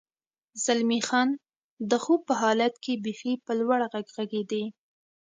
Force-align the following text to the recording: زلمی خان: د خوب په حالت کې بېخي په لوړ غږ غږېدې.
زلمی 0.63 1.01
خان: 1.07 1.29
د 1.89 1.91
خوب 2.03 2.19
په 2.29 2.33
حالت 2.41 2.73
کې 2.83 2.93
بېخي 3.03 3.33
په 3.45 3.51
لوړ 3.59 3.79
غږ 3.93 4.07
غږېدې. 4.15 4.63